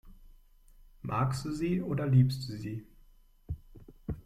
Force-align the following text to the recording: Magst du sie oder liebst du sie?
Magst 1.03 1.45
du 1.45 1.51
sie 1.51 1.83
oder 1.83 2.07
liebst 2.07 2.49
du 2.49 2.57
sie? 2.57 2.87